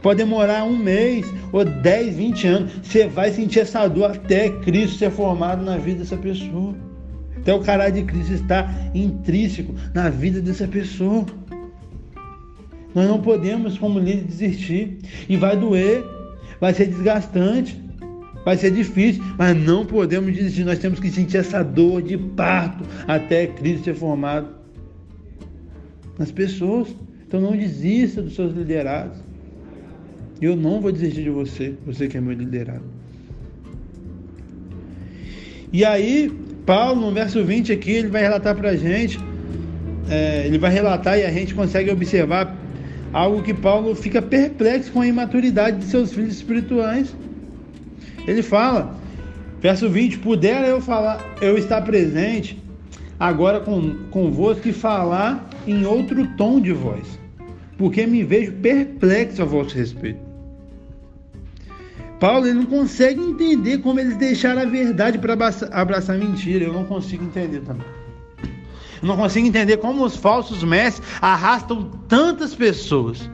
[0.00, 2.72] Pode demorar um mês, ou 10, 20 anos.
[2.80, 6.72] Você vai sentir essa dor até Cristo ser formado na vida dessa pessoa.
[7.36, 11.26] Até o caráter de Cristo está intrínseco na vida dessa pessoa.
[12.94, 14.98] Nós não podemos, como líder, desistir.
[15.28, 16.04] E vai doer,
[16.60, 17.76] vai ser desgastante,
[18.44, 20.62] vai ser difícil, mas não podemos desistir.
[20.62, 24.59] Nós temos que sentir essa dor de parto até Cristo ser formado
[26.20, 26.88] nas pessoas.
[27.26, 29.16] Então não desista dos seus liderados.
[30.40, 32.84] Eu não vou desistir de você, você que é meu liderado.
[35.72, 36.30] E aí,
[36.66, 39.18] Paulo, no verso 20 aqui, ele vai relatar para a gente,
[40.10, 42.56] é, ele vai relatar e a gente consegue observar
[43.12, 47.14] algo que Paulo fica perplexo com a imaturidade de seus filhos espirituais.
[48.26, 48.98] Ele fala,
[49.60, 52.58] verso 20: Pudera eu falar, eu estar presente
[53.20, 57.20] agora com, convosco e falar em outro tom de voz,
[57.76, 60.30] porque me vejo perplexo a vosso respeito.
[62.18, 65.32] Paulo ele não consegue entender como eles deixaram a verdade para
[65.72, 66.66] abraçar, mentira.
[66.66, 67.86] Eu não consigo entender também.
[69.02, 73.30] Eu não consigo entender como os falsos mestres arrastam tantas pessoas.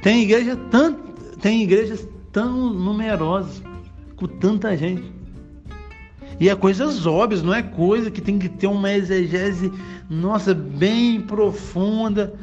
[0.00, 0.96] Tem, igreja tant,
[1.42, 3.62] tem igrejas tão numerosas,
[4.16, 5.11] com tanta gente.
[6.42, 9.72] E é coisas óbvias, não é coisa que tem que ter uma exegese,
[10.10, 12.34] nossa, bem profunda,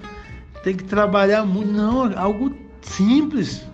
[0.63, 1.73] tem que trabalhar muito.
[1.73, 3.67] Não, algo simples.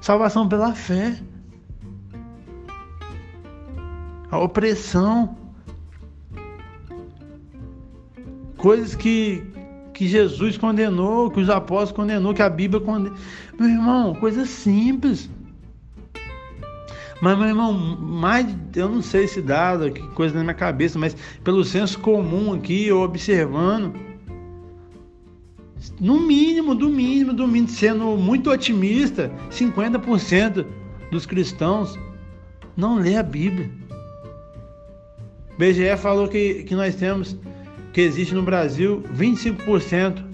[0.00, 1.20] Salvação pela fé.
[4.30, 5.36] A opressão.
[8.56, 9.42] Coisas que,
[9.92, 13.18] que Jesus condenou, que os apóstolos condenou, que a Bíblia condenou.
[13.58, 15.28] Meu irmão, coisas simples.
[17.20, 21.14] Mas, meu irmão, mais eu não sei se dado, que coisa na minha cabeça, mas
[21.44, 23.94] pelo senso comum aqui, eu observando,
[26.00, 30.64] no mínimo, do mínimo, do mínimo, sendo muito otimista, 50%
[31.10, 31.98] dos cristãos
[32.76, 33.70] não lê a Bíblia.
[35.54, 37.36] O BGE falou que, que nós temos,
[37.92, 40.24] que existe no Brasil 25%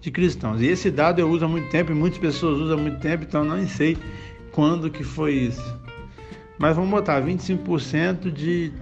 [0.00, 0.60] de cristãos.
[0.60, 3.24] E esse dado eu uso há muito tempo e muitas pessoas usam há muito tempo,
[3.24, 3.96] então não sei
[4.52, 5.83] quando que foi isso.
[6.58, 8.72] Mas vamos botar 25% de.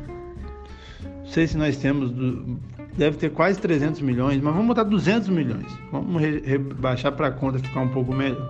[1.02, 2.10] Não sei se nós temos.
[2.10, 2.58] Do...
[2.96, 5.66] Deve ter quase 300 milhões, mas vamos botar 200 milhões.
[5.90, 8.46] Vamos rebaixar para a conta ficar um pouco melhor.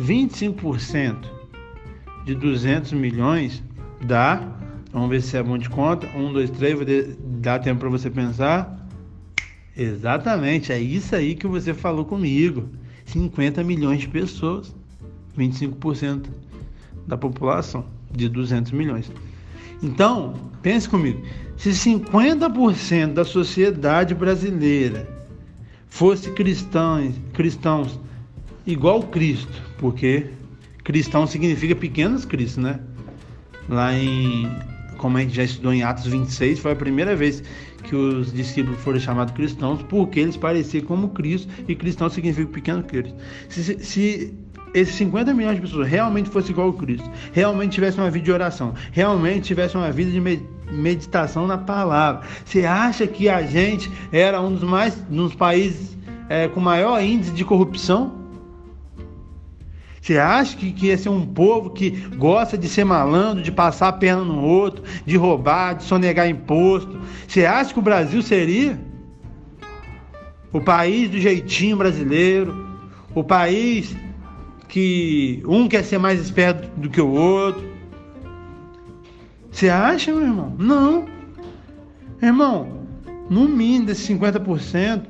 [0.00, 1.16] 25%
[2.24, 3.62] de 200 milhões
[4.00, 4.56] dá.
[4.92, 6.06] Vamos ver se é bom de conta.
[6.16, 6.86] 1, 2, 3, vou
[7.40, 8.86] dar tempo para você pensar.
[9.76, 12.68] Exatamente, é isso aí que você falou comigo.
[13.04, 14.72] 50 milhões de pessoas.
[15.36, 16.26] 25%
[17.06, 19.10] da população de 200 milhões.
[19.82, 21.22] Então, pense comigo,
[21.56, 25.08] se 50% da sociedade brasileira
[25.88, 27.98] fosse cristãos, cristãos
[28.66, 30.26] igual Cristo, porque
[30.84, 32.80] cristão significa pequenos cristos, né?
[33.68, 34.50] Lá em,
[34.96, 37.42] como a gente já estudou em Atos 26, foi a primeira vez
[37.84, 42.82] que os discípulos foram chamados cristãos, porque eles pareciam como Cristo, e cristão significa pequeno
[42.82, 43.14] Cristo.
[43.48, 44.34] Se, se
[44.74, 48.32] esses 50 milhões de pessoas realmente fossem igual ao Cristo, realmente tivessem uma vida de
[48.32, 50.20] oração, realmente tivessem uma vida de
[50.70, 55.96] meditação na palavra, você acha que a gente era um dos mais, dos países
[56.28, 58.20] é, com maior índice de corrupção?
[60.00, 63.88] Você acha que, que ia ser um povo que gosta de ser malandro, de passar
[63.88, 66.98] a perna no outro, de roubar, de sonegar imposto?
[67.28, 68.80] Você acha que o Brasil seria
[70.52, 72.66] o país do jeitinho brasileiro,
[73.14, 73.94] o país
[74.70, 77.68] que um quer ser mais esperto do que o outro.
[79.50, 80.54] Você acha, meu irmão?
[80.56, 81.06] Não.
[82.22, 82.86] Irmão,
[83.28, 85.02] no mínimo desses 50%,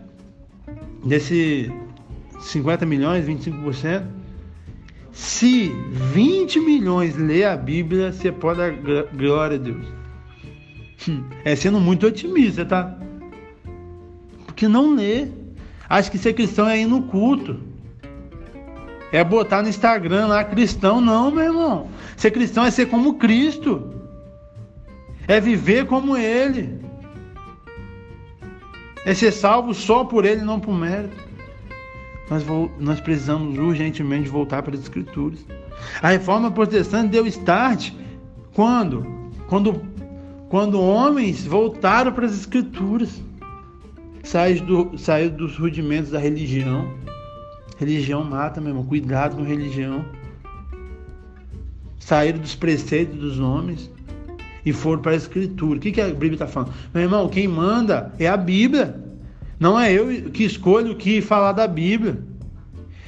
[1.05, 1.71] desse
[2.41, 4.07] 50 milhões, 25%,
[5.13, 5.69] se
[6.15, 8.73] 20 milhões lê a Bíblia, você pode dar
[9.13, 9.87] glória a Deus.
[11.07, 12.99] Hum, é sendo muito otimista, tá?
[14.47, 15.29] Porque não lê.
[15.89, 17.70] Acho que ser cristão é ir no culto.
[19.13, 21.89] É botar no Instagram lá cristão, não, meu irmão.
[22.17, 23.93] Ser cristão é ser como Cristo.
[25.27, 26.81] É viver como Ele.
[29.05, 31.17] É ser salvo só por Ele, não por mérito.
[32.31, 32.45] Nós,
[32.79, 35.45] nós precisamos urgentemente voltar para as Escrituras.
[36.01, 37.93] A reforma protestante deu start
[38.55, 39.05] quando?
[39.49, 39.83] Quando,
[40.49, 43.21] quando homens voltaram para as Escrituras.
[44.23, 46.87] Saiu, do, saiu dos rudimentos da religião
[47.81, 48.85] Religião mata, meu irmão.
[48.85, 50.05] Cuidado com religião.
[51.99, 53.91] Saíram dos preceitos dos homens
[54.67, 55.79] e foram para a Escritura.
[55.79, 56.75] O que, que a Bíblia está falando?
[56.93, 59.03] Meu irmão, quem manda é a Bíblia.
[59.59, 62.23] Não é eu que escolho o que falar da Bíblia.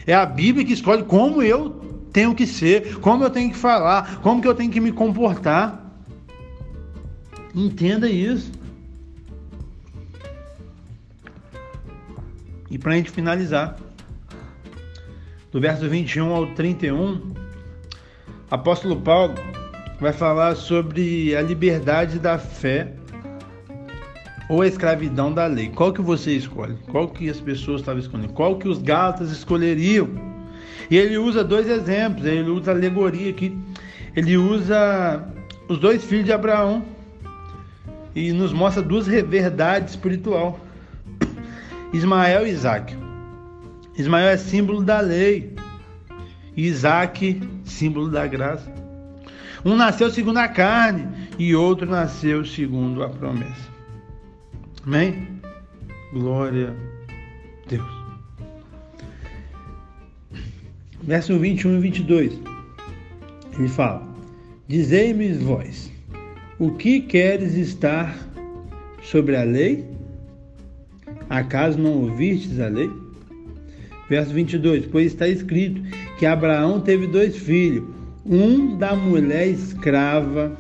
[0.07, 4.23] É a Bíblia que escolhe como eu tenho que ser, como eu tenho que falar,
[4.23, 5.93] como que eu tenho que me comportar.
[7.55, 8.51] Entenda isso.
[12.71, 13.77] E para a gente finalizar,
[15.53, 17.21] do verso 21 ao 31,
[18.51, 19.35] apóstolo Paulo
[20.01, 22.91] vai falar sobre a liberdade da fé
[24.49, 25.69] ou a escravidão da lei.
[25.69, 26.75] Qual que você escolhe?
[26.91, 28.33] Qual que as pessoas estavam escolhendo?
[28.33, 30.09] Qual que os gálatas escolheriam?
[30.91, 33.57] E ele usa dois exemplos, ele usa alegoria aqui.
[34.17, 35.23] Ele usa
[35.69, 36.83] os dois filhos de Abraão
[38.15, 40.59] e nos mostra duas verdades espiritual.
[41.93, 43.02] Ismael e Isaac.
[43.97, 45.55] Ismael é símbolo da lei.
[46.57, 48.73] Isaac, símbolo da graça.
[49.65, 51.07] Um nasceu segundo a carne
[51.39, 53.71] e outro nasceu segundo a promessa.
[54.85, 55.29] Amém?
[56.13, 58.03] Glória a Deus.
[61.03, 62.41] Verso 21 e 22.
[63.59, 64.03] Ele fala:
[64.67, 65.93] Dizei-me vós,
[66.59, 68.17] o que queres estar
[69.03, 69.87] sobre a lei?
[71.31, 73.02] Acaso não ouvistes a lei?
[74.13, 75.81] Verso 22: Pois está escrito
[76.19, 77.83] que Abraão teve dois filhos,
[78.27, 80.55] um da mulher escrava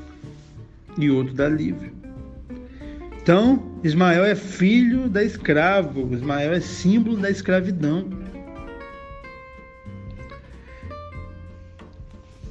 [0.96, 1.92] e outro da livre.
[3.20, 8.08] Então, Ismael é filho da escrava, Ismael é símbolo da escravidão.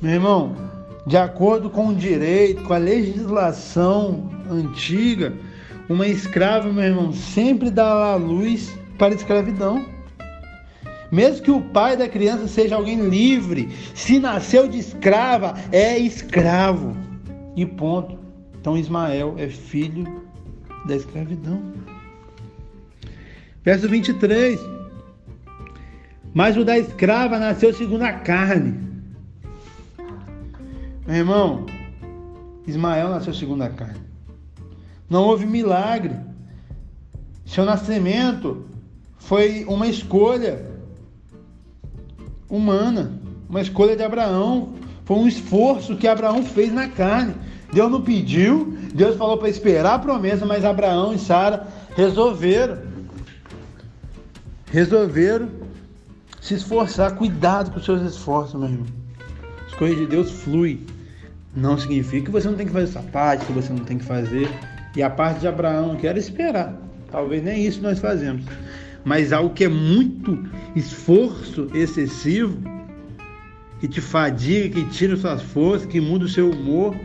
[0.03, 0.55] Meu irmão,
[1.07, 5.33] de acordo com o direito, com a legislação antiga,
[5.89, 9.90] uma escrava, meu irmão, sempre dá a luz para a escravidão.
[11.11, 16.95] Mesmo que o pai da criança seja alguém livre, se nasceu de escrava, é escravo.
[17.55, 18.17] E ponto.
[18.59, 20.05] Então Ismael é filho
[20.85, 21.61] da escravidão.
[23.63, 24.57] Verso 23.
[26.33, 28.79] Mas o da escrava nasceu segundo a carne.
[31.05, 31.65] Meu irmão,
[32.65, 33.99] Ismael nasceu segundo a carne.
[35.09, 36.15] Não houve milagre.
[37.45, 38.65] Seu nascimento
[39.17, 40.70] foi uma escolha
[42.51, 43.13] humana,
[43.49, 44.73] uma escolha de Abraão.
[45.05, 47.33] Foi um esforço que Abraão fez na carne.
[47.73, 52.77] Deus não pediu, Deus falou para esperar a promessa, mas Abraão e Sara resolveram.
[54.69, 55.49] Resolveram
[56.41, 57.15] se esforçar.
[57.15, 58.87] Cuidado com os seus esforços, meu irmão.
[59.65, 60.85] As coisas de Deus fluem.
[61.55, 64.05] Não significa que você não tem que fazer essa parte, que você não tem que
[64.05, 64.49] fazer.
[64.95, 66.73] E a parte de Abraão, que era esperar.
[67.09, 68.45] Talvez nem isso nós fazemos.
[69.03, 70.37] Mas algo que é muito
[70.75, 72.57] esforço excessivo,
[73.79, 76.95] que te fadiga, que tira suas forças, que muda o seu humor,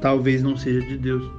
[0.00, 1.30] talvez não seja de Deus.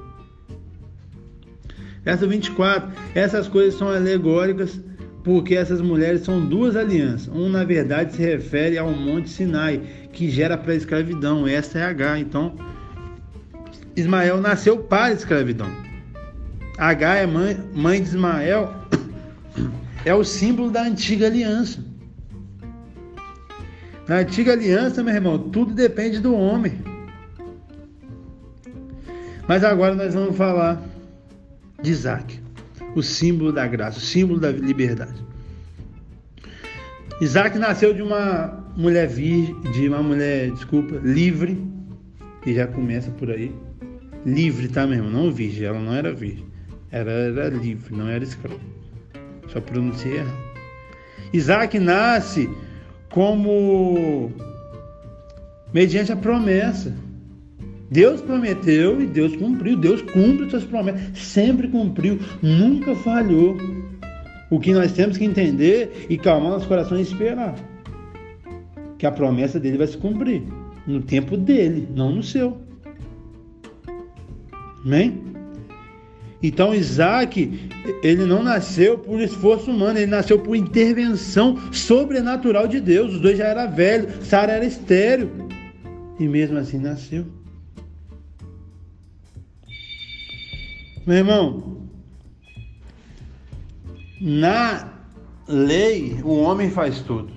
[2.02, 4.80] Verso 24: Essas coisas são alegóricas
[5.26, 7.26] porque essas mulheres são duas alianças.
[7.34, 9.82] Um, na verdade, se refere ao Monte Sinai,
[10.12, 11.48] que gera para a escravidão.
[11.48, 12.20] Essa é H.
[12.20, 12.54] Então,
[13.96, 15.68] Ismael nasceu para a escravidão.
[16.78, 18.72] H é mãe, mãe de Ismael,
[20.06, 21.84] é o símbolo da antiga aliança.
[24.06, 26.80] Na antiga aliança, meu irmão, tudo depende do homem.
[29.48, 30.80] Mas agora nós vamos falar
[31.82, 32.40] de Isaac,
[32.94, 35.26] o símbolo da graça, o símbolo da liberdade.
[37.20, 41.60] Isaac nasceu de uma mulher virgem, de uma mulher, desculpa, livre,
[42.42, 43.52] que já começa por aí.
[44.24, 45.10] Livre, tá mesmo?
[45.10, 46.46] Não virgem, ela não era virgem.
[46.92, 48.75] Era, era livre, não era escravo.
[49.48, 50.46] Só pronunciei errado.
[51.32, 52.48] Isaac nasce
[53.10, 54.30] como
[55.72, 56.94] mediante a promessa.
[57.90, 59.76] Deus prometeu e Deus cumpriu.
[59.76, 61.18] Deus cumpre suas promessas.
[61.18, 62.18] Sempre cumpriu.
[62.42, 63.56] Nunca falhou.
[64.50, 67.54] O que nós temos que entender e calmar nosso coração e esperar.
[68.98, 70.42] Que a promessa dele vai se cumprir.
[70.86, 72.56] No tempo dele, não no seu.
[74.84, 75.25] Amém?
[76.42, 77.70] Então Isaac,
[78.02, 83.14] ele não nasceu por esforço humano, ele nasceu por intervenção sobrenatural de Deus.
[83.14, 85.48] Os dois já eram velhos, Sara era estéreo.
[86.18, 87.26] E mesmo assim nasceu.
[91.06, 91.88] Meu irmão,
[94.20, 94.92] na
[95.46, 97.30] lei o homem faz tudo.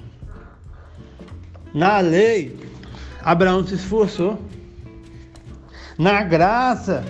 [1.73, 2.57] Na lei,
[3.21, 4.39] Abraão se esforçou.
[5.97, 7.05] Na graça,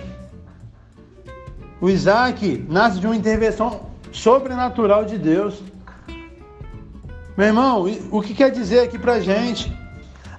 [1.80, 3.80] o Isaac nasce de uma intervenção
[4.12, 5.62] sobrenatural de Deus.
[7.36, 9.72] Meu irmão, o que quer dizer aqui pra gente?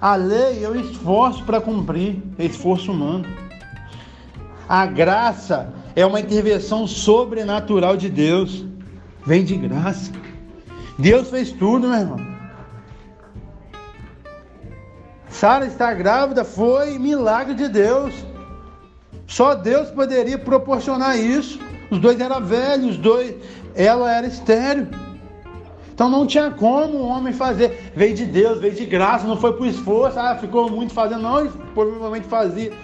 [0.00, 3.26] A lei é o esforço para cumprir, é esforço humano.
[4.68, 8.64] A graça é uma intervenção sobrenatural de Deus.
[9.26, 10.12] Vem de graça.
[10.98, 12.32] Deus fez tudo, meu irmão.
[15.28, 18.14] Sara está grávida, foi milagre de Deus.
[19.32, 21.58] Só Deus poderia proporcionar isso.
[21.90, 23.34] Os dois eram velhos, os dois,
[23.74, 24.88] ela era estéreo.
[25.94, 27.92] Então não tinha como o homem fazer.
[27.96, 31.50] Veio de Deus, veio de graça, não foi por esforço, ah, ficou muito fazendo, não,
[31.72, 32.74] provavelmente fazia.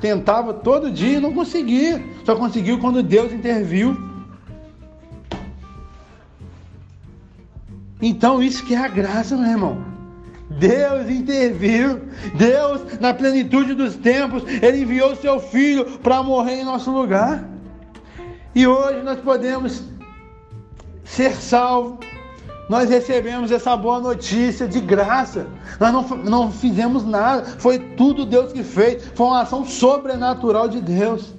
[0.00, 2.00] Tentava todo dia e não conseguia.
[2.24, 3.96] Só conseguiu quando Deus interviu.
[8.00, 9.95] Então isso que é a graça, meu irmão.
[10.58, 12.00] Deus interviu,
[12.34, 17.44] Deus, na plenitude dos tempos, Ele enviou seu Filho para morrer em nosso lugar.
[18.54, 19.82] E hoje nós podemos
[21.04, 22.06] ser salvos.
[22.68, 25.46] Nós recebemos essa boa notícia de graça.
[25.78, 29.06] Nós não, não fizemos nada, foi tudo Deus que fez.
[29.14, 31.34] Foi uma ação sobrenatural de Deus.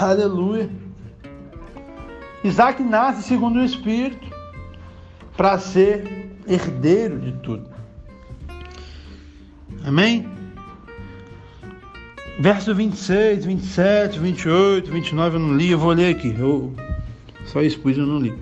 [0.00, 0.68] Aleluia.
[2.42, 4.28] Isaac nasce segundo o Espírito
[5.36, 7.68] para ser herdeiro de tudo.
[9.84, 10.28] Amém?
[12.40, 16.34] Verso 26, 27, 28, 29 eu não li, eu vou ler aqui.
[16.38, 16.72] Eu
[17.46, 18.32] só expus, eu não li.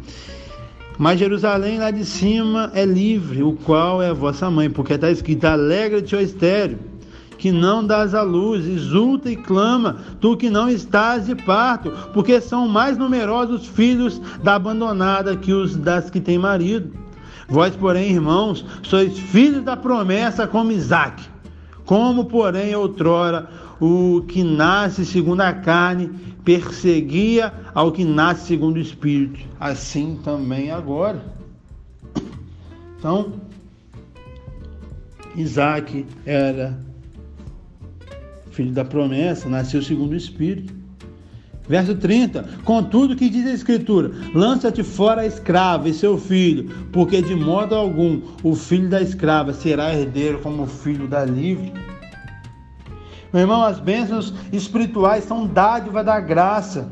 [0.98, 5.10] Mas Jerusalém lá de cima é livre, o qual é a vossa mãe, porque está
[5.10, 6.78] escrito: Alegra-te, ó estéreo,
[7.38, 12.40] que não dás a luz, exulta e clama, tu que não estás de parto, porque
[12.40, 17.05] são mais numerosos os filhos da abandonada que os das que têm marido.
[17.48, 21.22] Vós, porém, irmãos, sois filhos da promessa como Isaac.
[21.84, 23.48] Como, porém, outrora
[23.80, 26.08] o que nasce segundo a carne
[26.44, 31.20] perseguia ao que nasce segundo o Espírito, assim também agora.
[32.98, 33.32] Então,
[35.34, 36.78] Isaac era
[38.50, 40.72] filho da promessa, nasceu segundo o Espírito.
[41.68, 47.20] Verso 30: Contudo, que diz a Escritura: Lança-te fora a escrava e seu filho, porque
[47.20, 51.72] de modo algum o filho da escrava será herdeiro como o filho da livre.
[53.32, 56.88] Meu irmão, as bênçãos espirituais são dádiva da graça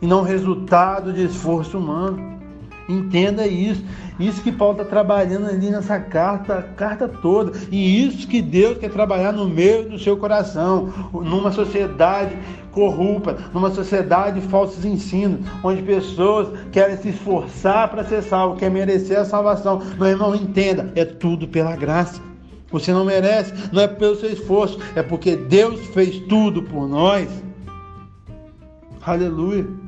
[0.00, 2.37] e não resultado de esforço humano.
[2.88, 3.84] Entenda isso.
[4.18, 7.52] Isso que Paulo está trabalhando ali nessa carta, carta toda.
[7.70, 10.92] E isso que Deus quer trabalhar no meio do seu coração.
[11.12, 12.36] Numa sociedade
[12.72, 18.74] corrupta, numa sociedade de falsos ensinos, onde pessoas querem se esforçar para ser salvo, querem
[18.74, 19.82] merecer a salvação.
[19.98, 22.20] Meu irmão, entenda, é tudo pela graça.
[22.70, 27.28] Você não merece, não é pelo seu esforço, é porque Deus fez tudo por nós.
[29.02, 29.87] Aleluia.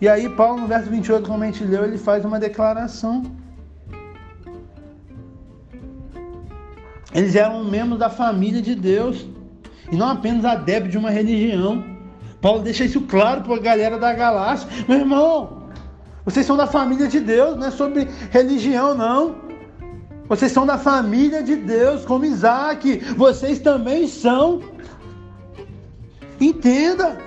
[0.00, 3.22] E aí, Paulo, no verso 28, como a gente leu, ele faz uma declaração.
[7.12, 9.26] Eles eram membros da família de Deus
[9.90, 11.84] e não apenas adeptos de uma religião.
[12.40, 14.68] Paulo deixa isso claro para a galera da Galácia.
[14.86, 15.64] Meu irmão,
[16.24, 19.48] vocês são da família de Deus, não é sobre religião, não.
[20.28, 22.98] Vocês são da família de Deus, como Isaac.
[23.16, 24.60] Vocês também são.
[26.38, 27.18] Entenda.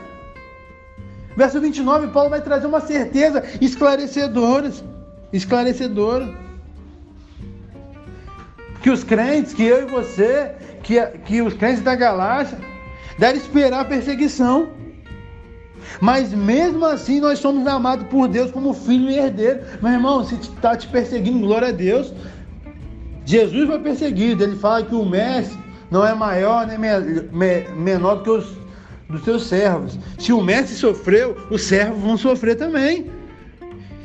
[1.36, 4.72] Verso 29, Paulo vai trazer uma certeza esclarecedora.
[5.32, 6.30] Esclarecedora.
[8.82, 10.52] Que os crentes, que eu e você,
[10.84, 12.58] que, que os crentes da Galácia,
[13.18, 14.70] devem esperar a perseguição.
[16.00, 19.62] Mas mesmo assim nós somos amados por Deus como filho e herdeiro.
[19.82, 22.14] Meu irmão, se está te perseguindo, glória a Deus.
[23.26, 24.44] Jesus foi perseguido.
[24.44, 25.58] Ele fala que o mestre
[25.90, 26.78] não é maior nem
[27.76, 28.61] menor do que os
[29.12, 30.00] dos seus servos.
[30.18, 33.06] Se o mestre sofreu, os servos vão sofrer também.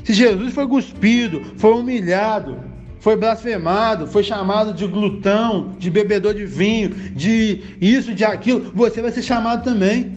[0.04, 2.58] Se Jesus foi cuspido, foi humilhado,
[3.00, 9.00] foi blasfemado, foi chamado de glutão, de bebedor de vinho, de isso, de aquilo, você
[9.00, 10.16] vai ser chamado também.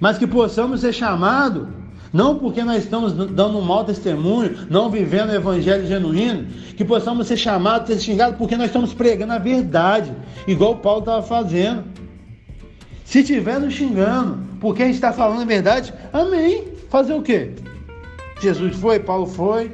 [0.00, 1.68] Mas que possamos ser chamados,
[2.12, 7.26] não porque nós estamos dando um mau testemunho, não vivendo o evangelho genuíno, que possamos
[7.26, 10.12] ser chamados, ser xingados, porque nós estamos pregando a verdade,
[10.46, 11.82] igual Paulo estava fazendo.
[13.04, 16.64] Se estiver nos xingando, porque a gente está falando a verdade, amém.
[16.88, 17.52] Fazer o quê?
[18.40, 19.70] Jesus foi, Paulo foi.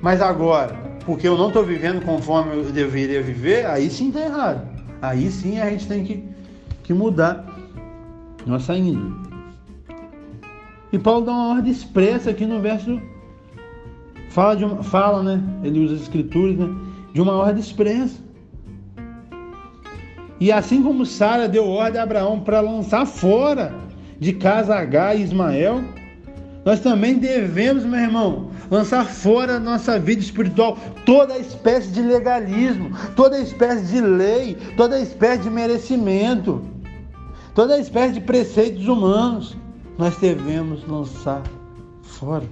[0.00, 0.74] Mas agora,
[1.04, 4.68] porque eu não estou vivendo conforme eu deveria viver, aí sim está errado.
[5.00, 6.24] Aí sim a gente tem que,
[6.84, 7.44] que mudar
[8.46, 9.14] nossa índole.
[10.92, 13.00] E Paulo dá uma ordem expressa aqui no verso.
[14.30, 15.42] Fala, de uma, fala né?
[15.64, 16.68] Ele usa as escrituras, né?
[17.12, 18.18] De uma ordem expressa.
[20.42, 23.72] E assim como Sara deu ordem a Abraão para lançar fora
[24.18, 25.84] de casa H e Ismael,
[26.64, 30.76] nós também devemos, meu irmão, lançar fora da nossa vida espiritual
[31.06, 36.60] toda espécie de legalismo, toda espécie de lei, toda espécie de merecimento,
[37.54, 39.56] toda espécie de preceitos humanos.
[39.96, 41.44] Nós devemos lançar
[42.02, 42.48] fora.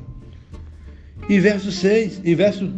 [1.28, 2.72] E verso 6, e verso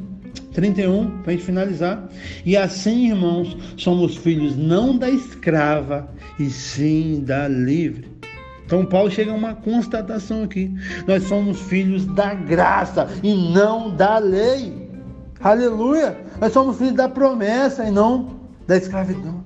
[0.53, 2.09] 31, para a gente finalizar.
[2.45, 8.11] E assim, irmãos, somos filhos não da escrava, e sim da livre.
[8.65, 10.75] Então Paulo chega a uma constatação aqui.
[11.07, 14.89] Nós somos filhos da graça e não da lei.
[15.41, 16.17] Aleluia!
[16.41, 19.45] Nós somos filhos da promessa e não da escravidão.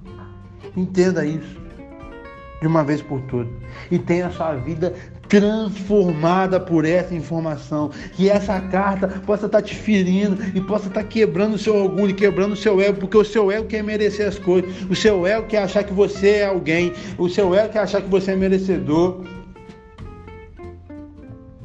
[0.76, 1.56] Entenda isso
[2.60, 3.52] de uma vez por todas.
[3.90, 4.94] E tenha a sua vida
[5.28, 7.90] transformada por essa informação.
[8.12, 12.52] Que essa carta possa estar te ferindo e possa estar quebrando o seu orgulho, quebrando
[12.52, 14.70] o seu ego, porque o seu ego quer merecer as coisas.
[14.90, 16.92] O seu ego quer achar que você é alguém.
[17.18, 19.24] O seu ego quer achar que você é merecedor.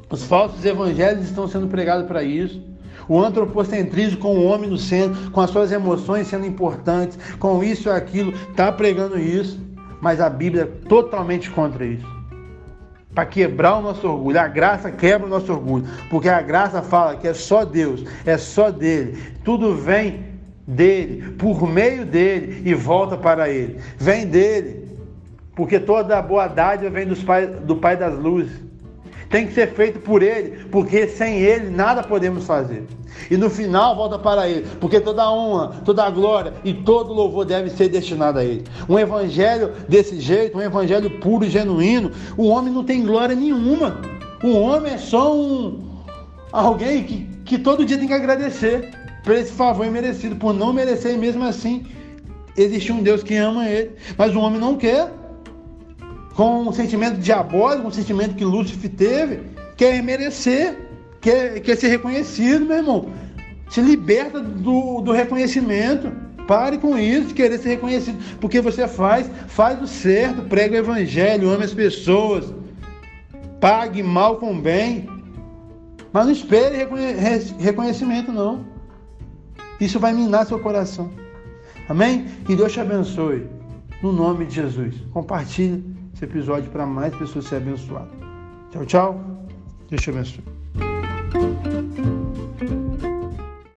[0.09, 2.61] Os falsos evangelhos estão sendo pregados para isso.
[3.07, 7.89] O antropocentrismo com o homem no centro, com as suas emoções sendo importantes, com isso
[7.89, 9.59] e aquilo, está pregando isso.
[10.01, 12.20] Mas a Bíblia é totalmente contra isso
[13.13, 14.39] para quebrar o nosso orgulho.
[14.39, 18.37] A graça quebra o nosso orgulho, porque a graça fala que é só Deus, é
[18.37, 19.17] só dele.
[19.43, 20.31] Tudo vem
[20.65, 23.77] dele, por meio dele e volta para ele.
[23.97, 24.87] Vem dele,
[25.55, 28.70] porque toda a boa dádiva vem dos pai, do Pai das Luzes
[29.31, 32.85] tem que ser feito por Ele, porque sem Ele nada podemos fazer.
[33.29, 37.69] E no final volta para Ele, porque toda honra, toda glória e todo louvor deve
[37.69, 38.65] ser destinado a Ele.
[38.89, 44.01] Um evangelho desse jeito, um evangelho puro e genuíno, o homem não tem glória nenhuma.
[44.43, 45.89] O homem é só um
[46.51, 48.91] alguém que, que todo dia tem que agradecer
[49.23, 51.85] por esse favor imerecido, por não merecer e mesmo assim
[52.57, 55.09] existe um Deus que ama ele, mas o homem não quer
[56.41, 59.41] com um sentimento diabólico, um sentimento que Lúcifer teve,
[59.77, 60.75] quer merecer,
[61.21, 63.09] quer, quer ser reconhecido, meu irmão.
[63.69, 66.11] Se liberta do, do reconhecimento.
[66.47, 68.17] Pare com isso, querer ser reconhecido.
[68.39, 72.51] Porque você faz, faz o certo, prega o evangelho, ame as pessoas,
[73.59, 75.07] pague mal com bem.
[76.11, 76.87] Mas não espere
[77.59, 78.65] reconhecimento, não.
[79.79, 81.11] Isso vai minar seu coração.
[81.87, 82.25] Amém?
[82.47, 83.45] Que Deus te abençoe.
[84.01, 84.95] No nome de Jesus.
[85.13, 88.13] Compartilhe esse episódio para mais pessoas serem abençoadas.
[88.69, 89.21] Tchau, tchau.
[89.89, 90.60] Deus te abençoe.